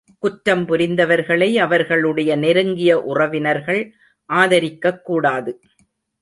குற்றம் 0.19 0.67
புரிந்தவர்களை, 0.67 1.55
அவர்களுடைய 1.55 2.35
நெருங்கிய 2.35 3.01
உறவினர்கள் 3.01 3.93
ஆதரிக்கக் 4.33 5.01
கூடாது. 5.01 5.59